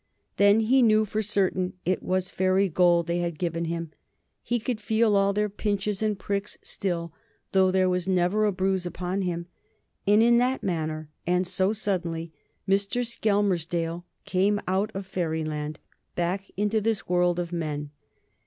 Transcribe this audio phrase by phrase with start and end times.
[0.37, 3.91] Then he knew for certain it was fairy gold they had given him.
[4.41, 7.13] He could feel all their pinches and pricks still,
[7.51, 9.45] though there was never a bruise upon him.
[10.07, 12.31] And in that manner, and so suddenly,
[12.67, 13.05] Mr.
[13.05, 15.77] Skelmersdale came out of Fairyland
[16.15, 17.91] back into this world of men.